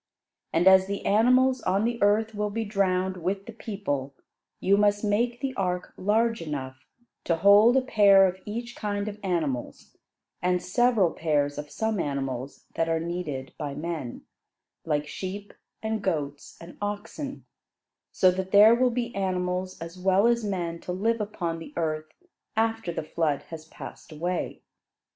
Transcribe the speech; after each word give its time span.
And 0.51 0.67
as 0.67 0.87
the 0.87 1.05
animals 1.05 1.61
on 1.61 1.83
the 1.85 2.01
earth 2.01 2.33
will 2.33 2.49
be 2.49 2.65
drowned 2.65 3.17
with 3.17 3.45
the 3.45 3.51
people, 3.53 4.15
you 4.59 4.75
must 4.75 5.03
make 5.03 5.41
the 5.41 5.53
ark 5.53 5.93
large 5.95 6.41
enough 6.41 6.87
to 7.25 7.35
hold 7.35 7.77
a 7.77 7.83
pair 7.83 8.25
of 8.27 8.39
each 8.47 8.75
kind 8.75 9.07
of 9.07 9.19
animals 9.21 9.95
and 10.41 10.59
several 10.59 11.11
pairs 11.11 11.59
of 11.59 11.69
some 11.69 11.99
animals 11.99 12.65
that 12.73 12.89
are 12.89 12.99
needed 12.99 13.53
by 13.59 13.75
men, 13.75 14.23
like 14.85 15.05
sheep 15.05 15.53
and 15.83 16.01
goats 16.01 16.57
and 16.59 16.79
oxen; 16.81 17.45
so 18.11 18.31
that 18.31 18.49
there 18.51 18.73
will 18.73 18.89
be 18.89 19.13
animals 19.13 19.77
as 19.79 19.99
well 19.99 20.25
as 20.25 20.43
men 20.43 20.79
to 20.79 20.91
live 20.91 21.21
upon 21.21 21.59
the 21.59 21.73
earth 21.77 22.11
after 22.57 22.91
the 22.91 23.03
flood 23.03 23.43
has 23.51 23.65
passed 23.65 24.11
away. 24.11 24.63